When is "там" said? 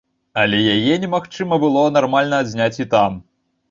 2.97-3.25